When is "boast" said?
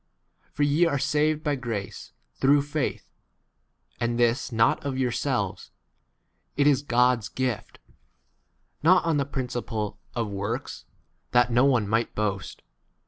12.15-12.63